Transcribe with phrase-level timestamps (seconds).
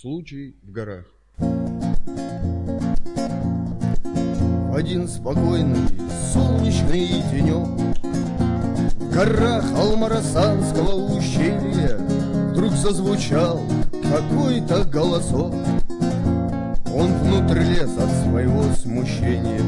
[0.00, 1.04] Случай в горах.
[4.74, 5.90] Один спокойный
[6.32, 7.68] солнечный денек
[8.98, 11.98] В горах Алмарасанского ущелья
[12.52, 13.60] Вдруг зазвучал
[14.10, 15.52] какой-то голосок.
[16.94, 19.60] Он внутрь лез от своего смущения.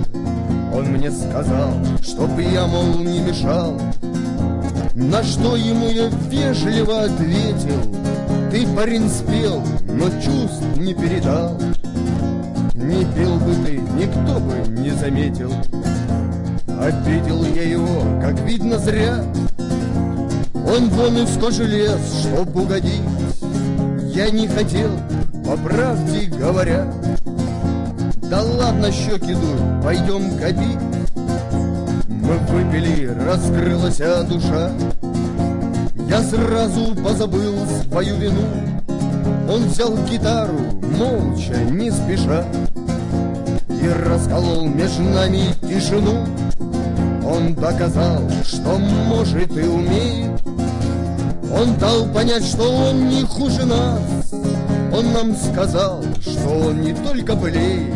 [0.74, 3.78] Он мне сказал, чтоб я, мол, не мешал.
[4.94, 8.21] На что ему я вежливо ответил
[8.52, 11.58] Ты, парень, спел, но чувств не передал.
[12.74, 15.50] Не пел бы ты, никто бы не заметил.
[16.78, 19.24] Обидел я его, как видно, зря.
[20.68, 23.00] Он вон из кожи лез, чтоб угодить.
[24.14, 24.90] Я не хотел,
[25.46, 26.92] по правде говоря.
[28.24, 30.78] Да ладно, щеки дуй, пойдем копить.
[32.06, 33.96] Мы выпили, раскрылась
[34.28, 34.70] душа
[36.12, 37.54] Я сразу позабыл
[37.88, 38.42] свою вину.
[39.48, 40.58] Он взял гитару,
[40.98, 42.44] молча, не спеша
[43.70, 46.26] И расколол между нами тишину.
[47.26, 50.38] Он доказал, что может и умеет.
[51.50, 54.34] Он дал понять, что он не хуже нас.
[54.92, 57.94] Он нам сказал, что он не только болеет.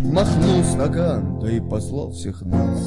[0.00, 2.80] Махнул стакан, да и послал всех нас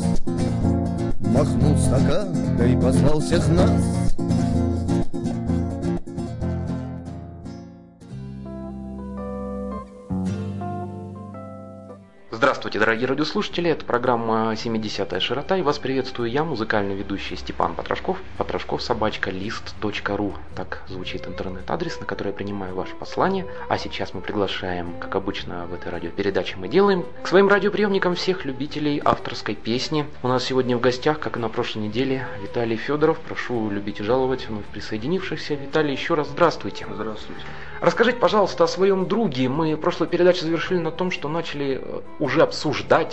[1.20, 4.10] Махнул стакан, да и послал всех нас
[12.70, 18.20] Здравствуйте, дорогие радиослушатели, это программа «70-я широта» и вас приветствую я, музыкальный ведущий Степан Потрошков,
[18.38, 24.22] потрошков собачка лист.ру, так звучит интернет-адрес, на который я принимаю ваше послание, а сейчас мы
[24.22, 30.06] приглашаем, как обычно в этой радиопередаче мы делаем, к своим радиоприемникам всех любителей авторской песни.
[30.22, 34.04] У нас сегодня в гостях, как и на прошлой неделе, Виталий Федоров, прошу любить и
[34.04, 35.56] жаловать вновь присоединившихся.
[35.56, 36.86] Виталий, еще раз здравствуйте.
[36.94, 37.42] Здравствуйте.
[37.82, 39.48] Расскажите, пожалуйста, о своем друге.
[39.48, 42.59] Мы прошлую передачу завершили на том, что начали э, уже обсуждать,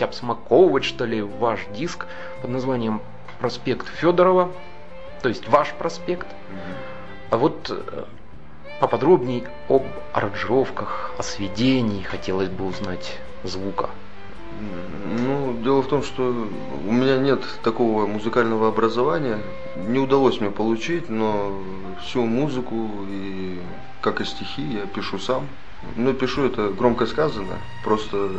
[0.02, 2.06] обсмаковывать, что ли, ваш диск
[2.42, 3.00] под названием
[3.38, 4.50] «Проспект Федорова»,
[5.22, 6.26] то есть ваш проспект.
[7.30, 8.04] А вот э,
[8.78, 13.90] поподробнее об аранжировках, о сведении хотелось бы узнать звука.
[15.18, 19.38] Ну, дело в том, что у меня нет такого музыкального образования.
[19.76, 21.60] Не удалось мне получить, но
[22.02, 23.60] всю музыку и
[24.00, 25.46] как и стихи я пишу сам.
[25.96, 28.30] Но пишу это громко сказано, просто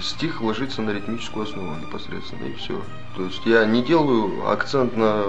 [0.00, 2.80] стих ложится на ритмическую основу непосредственно и все.
[3.16, 5.24] То есть я не делаю акцент на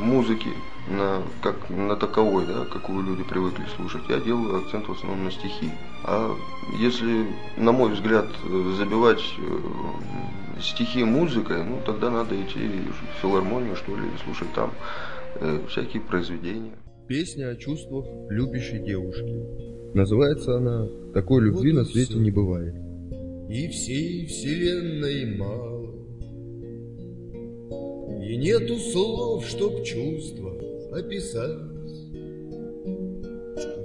[0.00, 0.50] музыке,
[0.88, 4.02] на, как, на таковой, да, какую люди привыкли слушать.
[4.08, 5.70] Я делаю акцент в основном на стихи.
[6.04, 6.36] А
[6.78, 7.26] если,
[7.56, 8.26] на мой взгляд,
[8.76, 14.72] забивать э, стихи музыкой, ну тогда надо идти в филармонию, что ли, слушать там
[15.36, 16.74] э, всякие произведения.
[17.08, 19.79] Песня о чувствах любящей девушки.
[19.94, 22.74] Называется она «Такой любви на свете не бывает».
[23.48, 25.80] И всей вселенной мало,
[28.22, 30.52] И нету слов, чтоб чувства
[30.92, 31.58] описать.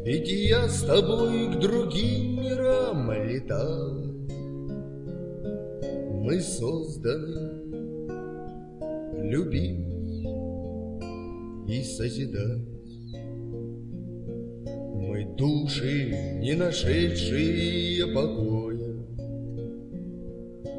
[0.03, 4.03] Ведь я с тобой к другим мирам летал.
[6.21, 7.65] Мы созданы
[9.23, 10.27] любить
[11.67, 12.74] и созидать.
[15.37, 18.95] Души, не нашедшие покоя.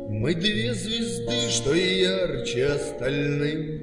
[0.09, 3.83] Мы две звезды, что ярче остальных.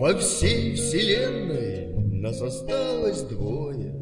[0.00, 3.94] Во всей вселенной нас осталось двое,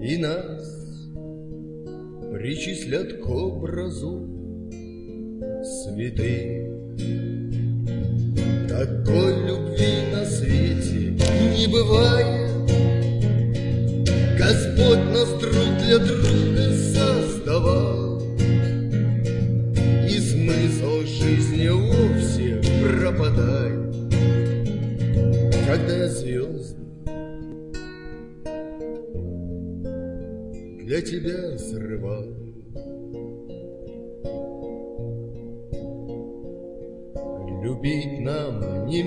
[0.00, 0.64] И нас
[2.32, 4.26] причислят к образу
[5.62, 6.64] святых.
[8.68, 11.14] Такой любви на свете
[11.56, 12.33] не бывает,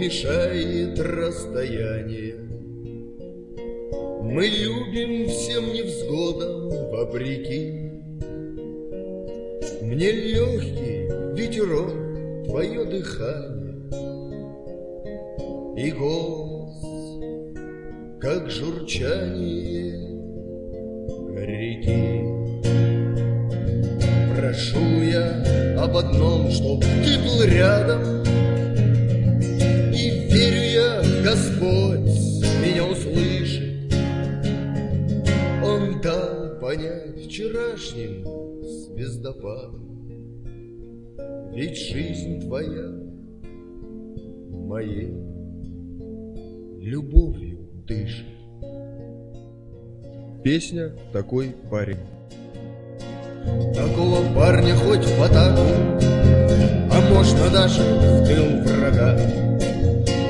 [0.07, 2.35] мешает расстояние.
[4.23, 7.91] Мы любим всем невзгодам вопреки.
[9.81, 11.91] Мне легкий ветерок,
[12.45, 13.75] твое дыхание
[15.75, 16.77] и голос,
[18.21, 19.91] как журчание
[21.35, 22.23] реки.
[24.37, 28.16] Прошу я об одном, чтоб ты был рядом,
[37.37, 38.25] вчерашним
[38.63, 39.85] звездопадом.
[41.53, 42.89] Ведь жизнь твоя
[44.49, 45.13] моей
[46.79, 48.25] любовью дышит.
[50.43, 51.99] Песня «Такой парень».
[53.75, 55.61] Такого парня хоть в атаку,
[56.91, 59.15] а можно даже в тыл врага.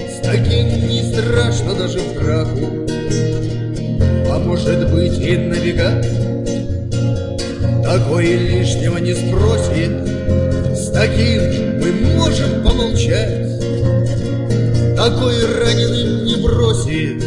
[0.10, 2.68] С таким не страшно даже в драку,
[4.30, 6.27] а может быть и на бега.
[7.98, 9.90] Такой лишнего не спросит,
[10.78, 13.60] с таким мы можем помолчать.
[14.96, 17.24] Такой раненым не бросит,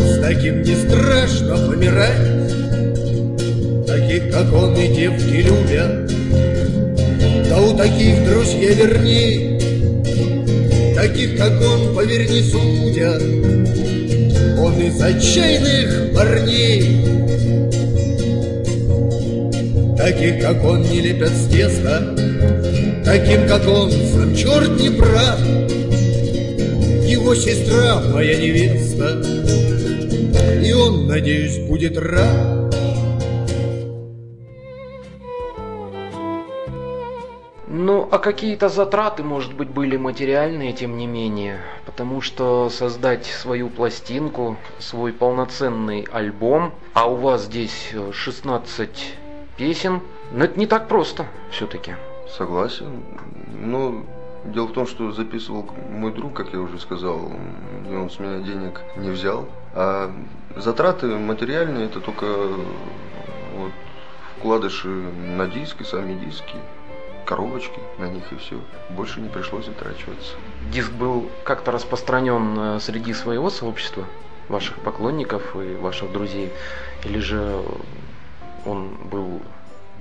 [0.00, 2.26] с таким не страшно помирать.
[3.86, 6.10] Таких, как он, и девки любят,
[7.48, 9.60] да у таких друзья верней.
[10.96, 13.22] Таких, как он, поверь, не судят,
[14.58, 17.12] он из отчаянных парней.
[20.02, 22.12] Таких, как он, не лепят с теста,
[23.04, 25.38] Таким, как он, сам черт не прав.
[27.06, 29.22] Его сестра моя невеста,
[30.60, 32.74] И он, надеюсь, будет рад.
[37.68, 41.60] Ну, а какие-то затраты, может быть, были материальные, тем не менее.
[41.86, 49.21] Потому что создать свою пластинку, свой полноценный альбом, а у вас здесь 16
[49.56, 50.00] песен,
[50.32, 51.94] ну это не так просто все-таки.
[52.28, 53.02] Согласен.
[53.52, 54.04] Но
[54.44, 57.32] дело в том, что записывал мой друг, как я уже сказал,
[57.88, 59.48] и он с меня денег не взял.
[59.74, 60.12] А
[60.56, 63.72] затраты материальные это только вот
[64.38, 66.56] вкладыши на диски, сами диски,
[67.24, 68.58] коробочки на них и все.
[68.90, 70.34] Больше не пришлось затрачиваться.
[70.72, 74.04] Диск был как-то распространен э, среди своего сообщества,
[74.48, 76.52] ваших поклонников и ваших друзей,
[77.04, 77.62] или же
[78.64, 79.40] он был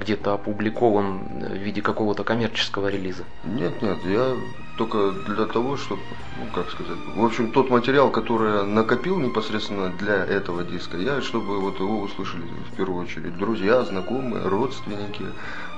[0.02, 1.20] где-то опубликован
[1.50, 3.24] в виде какого-то коммерческого релиза?
[3.44, 4.36] Нет, нет, я
[4.78, 6.02] только для того, чтобы,
[6.40, 11.22] ну как сказать, в общем, тот материал, который я накопил непосредственно для этого диска, я,
[11.22, 15.26] чтобы вот его услышали в первую очередь друзья, знакомые, родственники,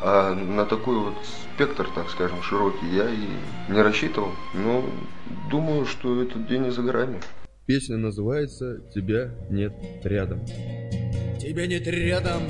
[0.01, 1.15] а на такой вот
[1.53, 3.27] спектр, так скажем, широкий я и
[3.67, 4.83] не рассчитывал, но
[5.49, 7.19] думаю, что этот день не за горами.
[7.65, 10.41] Песня называется «Тебя нет рядом».
[11.43, 12.43] Тебя нет рядом,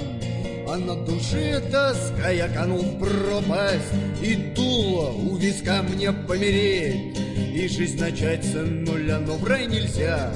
[0.67, 3.91] а на душе тоска я канул в пропасть
[4.21, 7.17] И дуло у виска мне помереть
[7.55, 10.31] И жизнь начать с нуля, но в рай нельзя.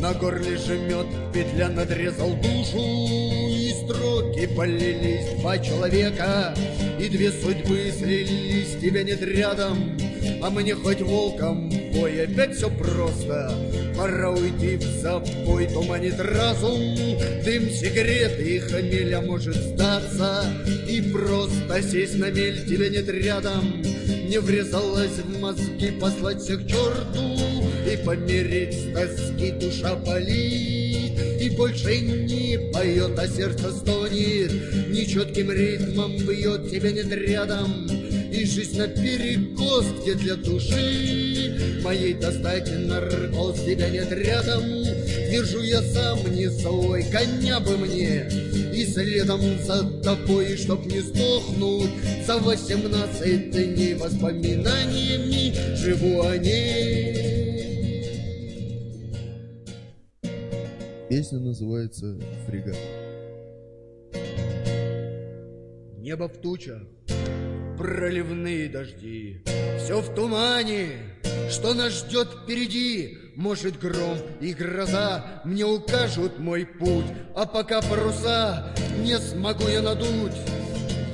[0.00, 6.54] На горле жмет, петля надрезал душу И строки полились два человека
[7.00, 9.98] И две судьбы слились, тебя нет рядом
[10.40, 11.68] А мне хоть волком
[12.00, 13.52] бой, опять все просто.
[13.96, 16.80] Пора уйти в запой, туманит разум
[17.44, 20.44] Дым сигареты и хамеля может сдаться.
[20.88, 23.82] И просто сесть на мель тебя нет рядом.
[23.82, 27.36] Не врезалась в мозги послать всех черту.
[27.90, 31.20] И помереть с тоски душа болит.
[31.40, 34.52] И больше не поет, а сердце стонет.
[34.88, 37.99] Нечетким ритмом бьет тебя нет рядом
[38.32, 43.60] И жизнь наперекос, где для души Моей достать наркоз.
[43.60, 44.62] Тебя нет рядом
[45.30, 48.28] Держу я сам не свой, коня бы мне
[48.74, 51.90] И следом за тобой, чтоб не сдохнуть.
[52.26, 57.30] За восемнадцать дней воспоминаниями Живу о ней.
[61.10, 62.16] Песня называется
[62.46, 62.76] «Фрегат».
[65.98, 66.80] Небо в тучах,
[67.80, 69.42] проливные дожди,
[69.78, 71.16] Все в тумане,
[71.48, 73.16] что нас ждет впереди.
[73.36, 80.36] Может, гром и гроза мне укажут мой путь, А пока паруса не смогу я надуть.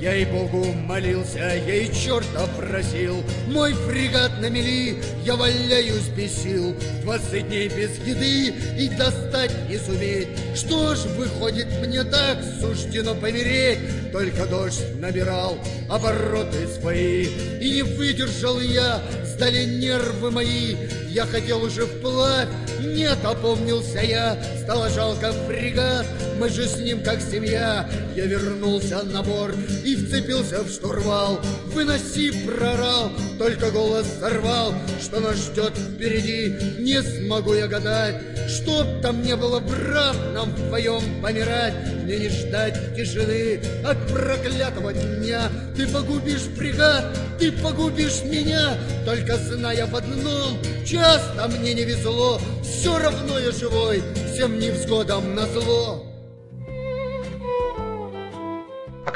[0.01, 6.77] Я и Богу молился, и черта просил Мой фрегат на мели, я валяюсь без сил.
[7.03, 10.29] Двадцать дней без еды и достать не суметь.
[10.55, 14.13] Что ж, выходит, мне так суждено помереть.
[14.13, 17.27] Только дождь набирал обороты свои
[17.61, 20.77] И не выдержал я, сдали нервы мои
[21.17, 22.47] Я хотел уже вплавь,
[22.79, 24.37] нет, опомнился я.
[24.63, 26.05] Стало жалко фрегат,
[26.39, 27.89] мы же с ним как семья.
[28.15, 31.41] Я вернулся на борт и вцепился в штурвал.
[31.73, 38.21] Выноси, прорал, только голос сорвал Что нас ждет впереди, не смогу я гадать.
[38.51, 41.73] Чтоб там не было, брат, нам вдвоем помирать
[42.07, 47.05] Мне не ждать тишины от проклятого дня Ты погубишь фрегат,
[47.39, 54.03] ты погубишь меня Только зная об одном, часто мне не везло Все равно я живой,
[54.33, 56.07] всем невзгодам назло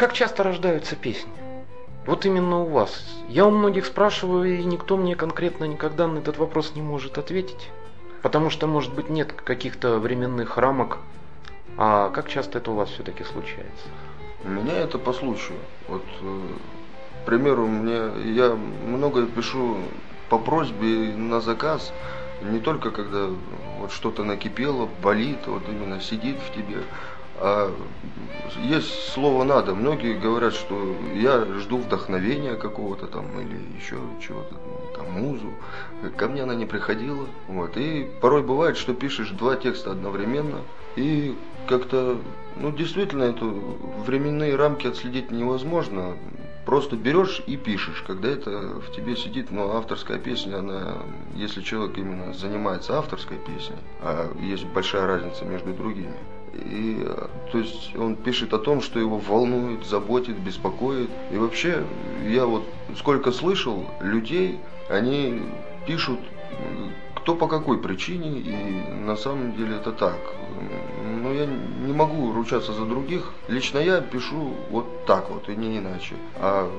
[0.00, 1.30] как часто рождаются песни?
[2.06, 3.04] Вот именно у вас.
[3.28, 7.68] Я у многих спрашиваю, и никто мне конкретно никогда на этот вопрос не может ответить.
[8.22, 11.00] Потому что, может быть, нет каких-то временных рамок.
[11.82, 13.86] А как часто это у вас все-таки случается?
[14.44, 15.58] У меня это по случаю.
[15.88, 16.40] Вот, э,
[17.22, 19.78] к примеру, мне я много пишу
[20.28, 21.94] по просьбе на заказ,
[22.42, 23.28] не только когда
[23.78, 26.82] вот что-то накипело, болит, вот именно сидит в тебе,
[27.40, 27.74] а
[28.62, 29.74] есть слово надо.
[29.74, 34.54] Многие говорят, что я жду вдохновения какого-то там или еще чего-то,
[34.96, 35.52] там музу.
[36.16, 37.26] Ко мне она не приходила.
[37.48, 37.76] Вот.
[37.76, 40.58] И порой бывает, что пишешь два текста одновременно.
[40.96, 41.36] И
[41.68, 42.18] как-то,
[42.56, 46.16] ну действительно, эту временные рамки отследить невозможно.
[46.66, 50.98] Просто берешь и пишешь, когда это в тебе сидит, но авторская песня, она,
[51.34, 56.14] если человек именно занимается авторской песней, а есть большая разница между другими,
[56.52, 57.06] и,
[57.52, 61.10] то есть он пишет о том, что его волнует, заботит, беспокоит.
[61.32, 61.84] И вообще,
[62.26, 62.64] я вот
[62.96, 65.40] сколько слышал людей, они
[65.86, 66.20] пишут
[67.14, 68.54] кто по какой причине, и
[69.04, 70.18] на самом деле это так.
[71.22, 73.32] Но я не могу ручаться за других.
[73.48, 76.14] Лично я пишу вот так вот, и не иначе.
[76.36, 76.70] А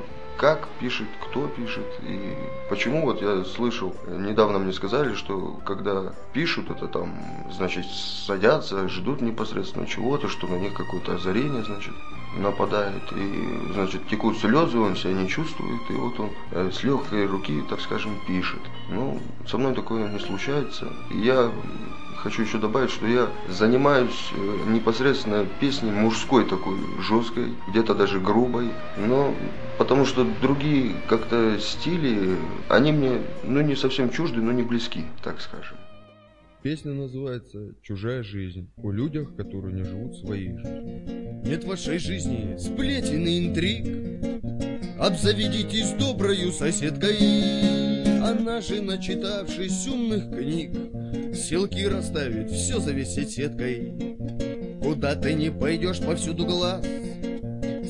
[0.41, 2.35] как пишет, кто пишет и
[2.67, 3.05] почему.
[3.05, 7.13] Вот я слышал, недавно мне сказали, что когда пишут, это там,
[7.51, 11.93] значит, садятся, ждут непосредственно чего-то, что на них какое-то озарение, значит,
[12.35, 17.27] нападает, и, значит, текут слезы, он себя не чувствует, и вот он э, с легкой
[17.27, 18.61] руки, так скажем, пишет.
[18.89, 20.87] Ну, со мной такое не случается.
[21.11, 21.51] Я
[22.21, 28.69] хочу еще добавить, что я занимаюсь э, непосредственно песней мужской такой, жесткой, где-то даже грубой,
[28.97, 29.33] но
[29.77, 32.35] потому что другие как-то стили,
[32.69, 35.77] они мне, ну, не совсем чужды, но не близки, так скажем.
[36.61, 41.41] Песня называется «Чужая жизнь» о людях, которые не живут своей жизнью.
[41.43, 44.41] Нет вашей жизни сплетен и интриг,
[45.01, 47.17] Обзаведитесь доброю соседкой,
[48.23, 50.71] Она же, начитавшись умных книг,
[51.33, 53.93] Силки расставит, все зависит сеткой.
[54.81, 56.85] Куда ты не пойдешь, повсюду глаз,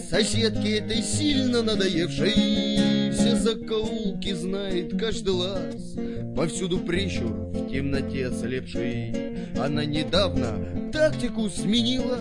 [0.09, 5.95] Соседки этой сильно надоевшей, Все закоулки знает каждый лаз,
[6.35, 9.35] Повсюду прищур в темноте ослепшей.
[9.59, 12.19] Она недавно тактику сменила,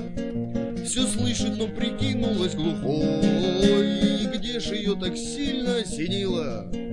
[0.84, 6.89] Все слышит, но прикинулась глухой, Где ж ее так сильно осенило?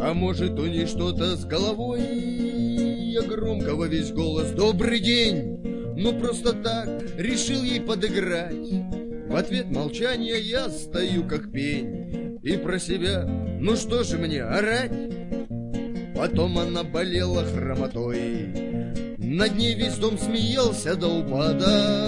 [0.00, 2.00] А может, у ней что-то с головой?
[2.00, 8.54] Я громко во весь голос «Добрый день!» Ну просто так решил ей подыграть
[9.26, 14.92] В ответ молчания я стою как пень И про себя «Ну что же мне, орать?»
[16.14, 22.06] Потом она болела хромотой Над ней весь дом смеялся до упада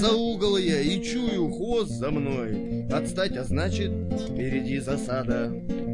[0.00, 3.90] За угол я и чую хвост за мной Отстать, а значит,
[4.28, 5.52] впереди засада.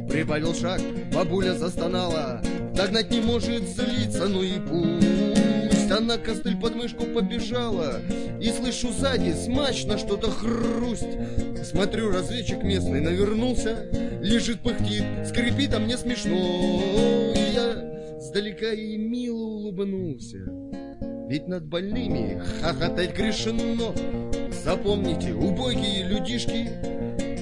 [0.08, 0.80] Прибавил шаг,
[1.12, 2.40] бабуля застонала.
[2.74, 5.90] Догнать не может, злиться, ну и пусть.
[5.90, 8.00] Она костыль под мышку побежала.
[8.40, 11.18] И слышу сзади смачно что-то хрусть.
[11.64, 13.88] Смотрю, разведчик местный навернулся.
[14.20, 17.34] Лежит, пыхтит, скрипит, а мне смешно.
[17.54, 20.38] Я сдалека и мило улыбнулся.
[21.28, 23.94] Ведь над больными хохотать грешено.
[24.64, 26.70] Запомните, убогие людишки,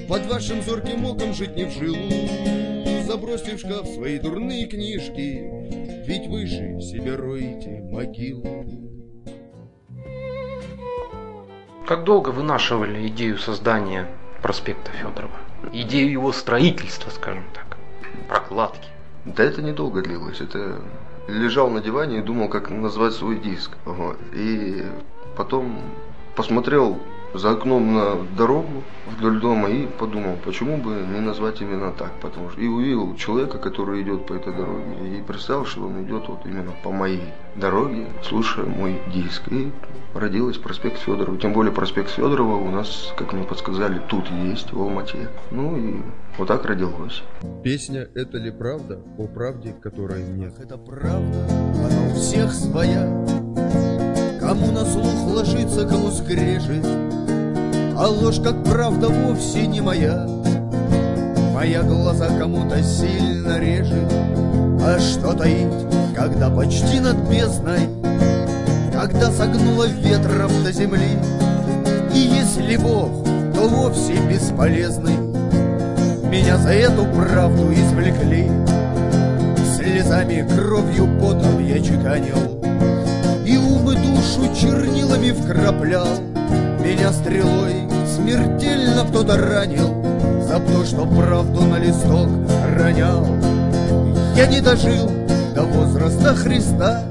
[0.09, 3.05] Под вашим зорким оком жить не в жилу.
[3.07, 5.49] Забросьте в шкаф свои дурные книжки,
[6.05, 8.67] Ведь вы же себе роете могилу.
[11.87, 14.09] Как долго вынашивали идею создания
[14.43, 15.39] проспекта Федорова?
[15.73, 17.79] Идею его строительства, скажем так,
[18.29, 18.89] прокладки?
[19.27, 20.41] Да это недолго длилось.
[20.41, 20.81] Это
[21.29, 23.71] лежал на диване и думал, как назвать свой диск.
[23.85, 24.19] Вот.
[24.35, 24.83] И
[25.37, 25.79] потом
[26.35, 26.99] посмотрел
[27.35, 32.13] за окном на дорогу вдоль дома и подумал, почему бы не назвать именно так.
[32.21, 36.29] Потому что и увидел человека, который идет по этой дороге, и представил, что он идет
[36.29, 37.23] вот именно по моей
[37.57, 39.43] дороге, слушая мой диск.
[39.51, 39.73] И
[40.15, 41.39] родилась проспект Федорова.
[41.39, 45.29] Тем более проспект Федорова у нас, как мне подсказали, тут есть, в Алмате.
[45.51, 46.03] Ну и
[46.39, 47.23] вот так родилось.
[47.63, 50.55] Песня «Это ли правда?» о правде, которой нет.
[50.59, 53.03] Это правда, она у всех своя.
[54.41, 56.85] Кому на слух ложится, кому скрежет,
[58.03, 60.27] А ложь, как правда, вовсе не моя.
[61.55, 64.13] Моя глаза кому-то сильно режет,
[64.85, 65.73] А что таить,
[66.13, 67.89] когда почти над бездной,
[68.93, 71.17] Когда согнула ветром до земли,
[72.13, 75.19] И если Бог, то вовсе бесполезный,
[76.29, 78.51] Меня за эту правду извлекли.
[79.77, 82.61] Слезами, кровью, потом я чеканил.
[83.47, 86.09] И ум и душу чернилами вкраплял,
[86.85, 87.92] Меня стрелой
[88.23, 90.03] смертельно кто-то ранил.
[90.43, 92.29] За то, что правду на листок
[92.77, 93.27] ронял.
[94.37, 95.11] Я не дожил
[95.55, 97.03] до возраста Христа.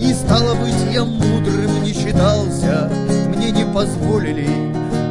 [0.00, 2.90] И стало быть, я мудрым не считался.
[3.28, 4.48] Мне не позволили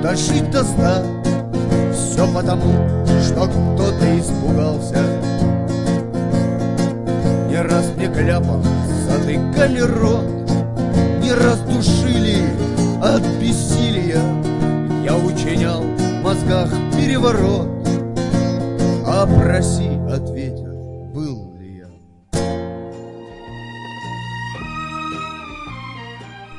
[0.02, 1.02] дожить до ста
[1.94, 2.74] Все потому,
[3.24, 5.02] что кто-то испугался.
[7.50, 8.64] Не раз мне кляпом
[9.08, 10.26] затыкали рот.
[11.22, 12.44] Не раз душили
[13.02, 14.22] от бессилия
[15.04, 17.68] Я учинял в мозгах переворот
[19.06, 20.72] А проси ответя,
[21.14, 21.90] был ли я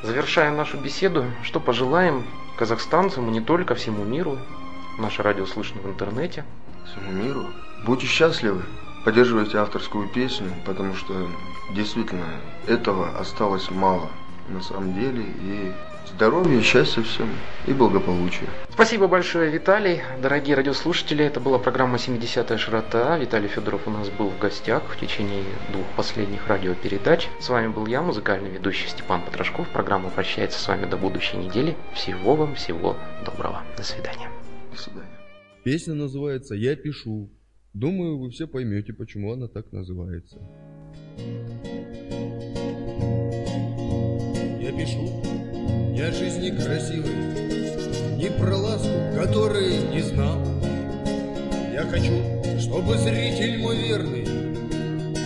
[0.03, 2.27] Завершая нашу беседу, что пожелаем
[2.59, 4.39] казахстанцам и не только всему миру.
[4.99, 6.45] Наше радио слышно в интернете.
[6.85, 7.47] Всему миру.
[7.87, 8.63] Будьте счастливы,
[9.07, 11.15] поддерживайте авторскую песню, потому что
[11.75, 12.27] действительно
[12.67, 14.11] этого осталось мало
[14.51, 15.23] на самом деле.
[15.23, 15.73] И
[16.07, 17.29] здоровья, счастья всем
[17.67, 18.47] и благополучия.
[18.71, 20.01] Спасибо большое, Виталий.
[20.21, 23.17] Дорогие радиослушатели, это была программа «70-я широта».
[23.19, 27.29] Виталий Федоров у нас был в гостях в течение двух последних радиопередач.
[27.41, 29.69] С вами был я, музыкальный ведущий Степан Потрошков.
[29.69, 31.77] Программа прощается с вами до будущей недели.
[31.95, 33.63] Всего вам, всего доброго.
[33.77, 34.29] До свидания.
[34.73, 35.19] До свидания.
[35.63, 37.31] Песня называется «Я пишу».
[37.73, 40.39] Думаю, вы все поймете, почему она так называется.
[44.61, 45.34] Я пишу
[45.95, 47.15] не о жизни красивой,
[48.17, 50.39] не про ласку, которой не знал.
[51.73, 52.21] Я хочу,
[52.59, 54.25] чтобы зритель мой верный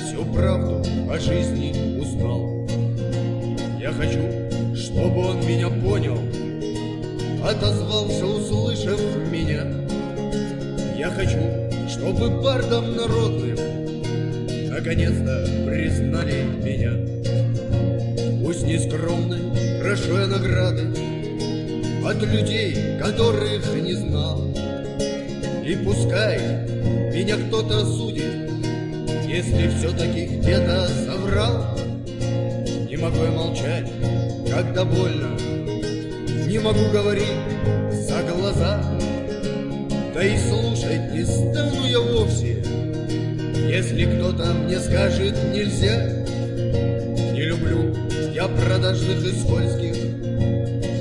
[0.05, 2.69] всю правду о жизни узнал.
[3.81, 4.21] Я хочу,
[4.77, 6.19] чтобы он меня понял,
[7.43, 9.01] отозвался, услышав
[9.33, 9.65] меня.
[10.99, 11.41] Я хочу,
[11.89, 13.57] чтобы бардом народным
[14.69, 17.18] наконец-то признали меня.
[18.49, 20.89] Пусть нескромной прошу я награды
[22.03, 24.43] от людей, которых не знал.
[25.67, 26.39] И пускай
[27.13, 28.51] меня кто-то судит,
[29.27, 31.79] если все-таки где-то соврал.
[32.89, 33.93] Не могу я молчать,
[34.51, 35.37] когда больно,
[36.49, 37.37] не могу говорить
[37.93, 38.83] за глаза,
[40.15, 42.65] да и слушать не стану я вовсе,
[43.69, 46.19] если кто-то мне скажет нельзя.
[48.39, 49.97] Я продажных и скользких,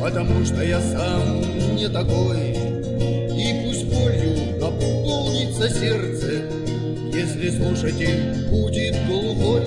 [0.02, 1.40] потому что я сам
[1.76, 2.50] не такой.
[3.38, 6.50] И пусть болью наполнится сердце,
[7.14, 9.62] если слушатель будет глухой.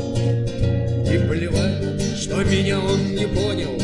[1.15, 3.81] И плевать, что меня он не понял,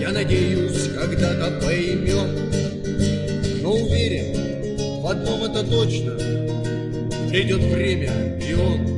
[0.00, 2.30] я надеюсь, когда-то поймет.
[3.60, 6.12] Но уверен, в одном это точно,
[7.28, 8.97] придет время, и он.